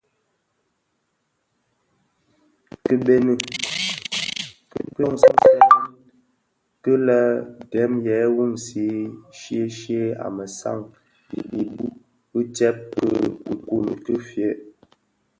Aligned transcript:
Ki 2.83 2.93
bëni 3.03 3.33
kidogsèna 4.71 5.67
ki 6.81 6.93
lè 7.05 7.19
dèm 7.71 7.91
yè 8.05 8.17
wumzi 8.35 8.85
shyeshye 9.39 10.01
a 10.25 10.27
mesaň 10.37 10.79
ibu 11.61 11.85
u 12.37 12.39
tsèb 12.53 12.77
ki 12.93 13.05
nkun 13.55 13.87
ki 14.03 14.13
fuèi. 14.27 14.59